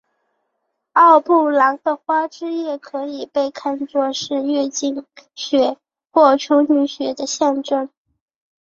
[0.93, 5.77] 奥布朗的花汁液可以被看做是月经血
[6.09, 7.87] 或处女血的象征。